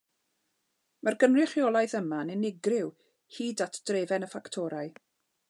Mae'r 1.07 1.17
gynrychiolaeth 1.23 1.93
yma'n 1.99 2.33
unigryw 2.37 2.91
hyd 3.37 3.63
at 3.67 3.79
drefn 3.91 4.31
y 4.31 4.33
ffactorau. 4.35 4.93